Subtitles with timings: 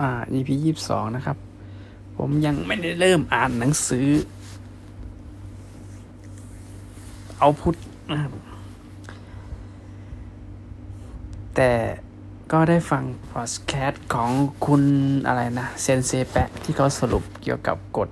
[0.00, 1.36] อ่า EP ยี่สิบสองนะครับ
[2.16, 4.06] ผมยังไม่ได้เริ่มอ่านหนังสือ
[7.38, 7.76] เอาพุทธ
[8.12, 8.32] นะครับ
[11.56, 11.72] แต่
[12.52, 14.30] ก็ได้ฟังพอดแคสต์ของ
[14.66, 14.82] คุณ
[15.26, 18.08] อะไรนะเซนเซแปะที่เขาสรุปเกี่ยวกับกฎ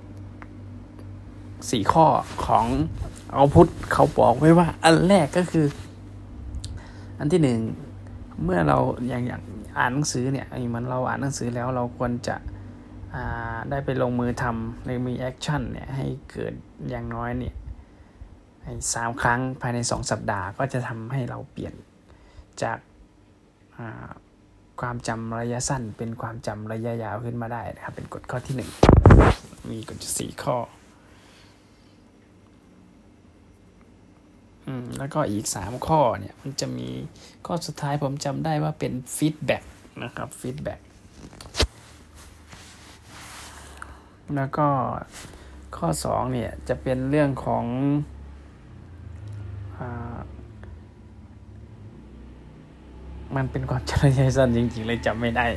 [1.69, 2.05] สี่ข้อ
[2.45, 2.65] ของ
[3.33, 5.65] เอาพุทธเขาบอกไว้ว่า อันแรกก็คือ
[7.19, 7.59] อันที่หนึ่ง
[8.43, 8.77] เมื่อเรา
[9.07, 9.41] อย่างอย่าง
[9.77, 12.35] อ่านหนังสือเนี่ยเหมือนเราอ่านหนังสือแล้วเราควรจะ
[13.69, 16.53] ได้ไปลงมือทำในมี action เนี่ยให้เกิด
[16.89, 17.55] อย่างน้อยเนี่ย
[18.93, 21.73] สามครั้งภายในสองสัปดาห์ก็จะทำให้เราเปลี่ยน
[22.63, 22.77] จาก
[24.81, 28.69] ความจำระยะสั้นเป็นความจำระยะยาวขึ้นมาได้นะครับ เป็นกฎข้อที่หนึ่ง
[29.71, 30.57] มีกฎสี่ข้อ
[34.75, 36.89] แล้วก็อีกสามข้อเนี่ย มันจะมี
[37.45, 39.63] ข้อสุดท้ายผมจำได้ว่าเป็น feedback
[40.03, 40.79] นะครับ feedback
[44.35, 44.67] แล้วก็
[45.77, 47.65] ข้อสองเนี่ย จะเป็นเรื่องของ อ๋
[49.79, 49.81] อ
[53.35, 55.47] มันเป็นความจำระยะสั้นจริงๆ เลยจำไม่ได้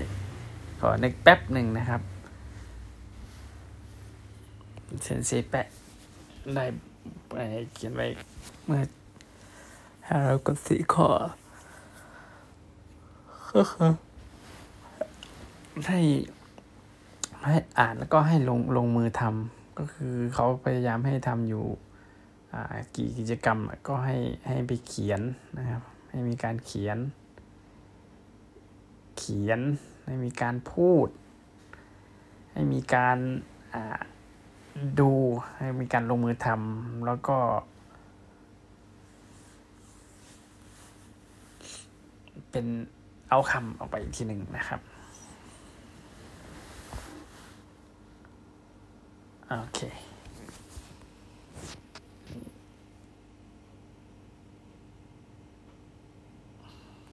[0.80, 2.02] ขอนึกแป๊บหนึ่งนะครับ
[5.04, 5.66] เซนเซแปะ
[6.54, 6.64] ได้
[7.72, 8.06] เขียนไว้
[8.66, 8.82] เมื่อ
[10.08, 11.08] ห้าร้อยกว่าสี่ข้อ
[15.88, 16.00] ให้
[17.46, 21.64] ให้อ่านแล้วก็ให้ลงลงมือทำก็คือเขาพยายามให้ทำอยู่
[22.96, 24.16] กี่กิจกรรมก็ให้
[24.48, 25.20] ให้ไปเขียน
[25.58, 26.98] นะครับ ให้มีการเขียน
[29.18, 29.60] เขียน
[30.04, 31.08] ให้มีการพูด
[32.52, 33.18] ให้มีการ
[35.00, 35.12] ดู
[35.56, 37.38] ให้มีการลงมือทำแล้วก็
[42.52, 42.66] เป็น
[43.28, 44.80] เอาคำออกไปอีกทีหนึ่งนะครับ
[49.48, 49.80] โอเค